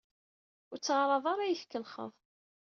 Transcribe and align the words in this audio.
Ur 0.71 0.77
ttɛaraḍ 0.79 1.25
ara 1.31 1.43
ad 1.45 1.49
yi-tkellxeḍ! 1.51 2.11